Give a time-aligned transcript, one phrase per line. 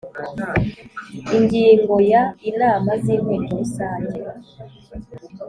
[1.37, 4.19] Ingingo ya Inama z Inteko Rusange